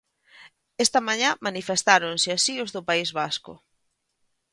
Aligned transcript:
Esta 0.85 0.99
mañá 1.07 1.29
manifestáronse 1.47 2.29
así 2.33 2.53
os 2.63 2.73
do 2.75 2.81
País 2.89 3.09
Vasco. 3.19 3.53